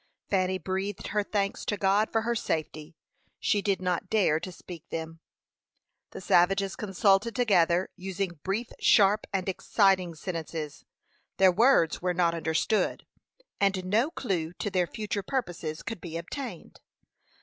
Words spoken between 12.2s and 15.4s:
understood, and no clew to their future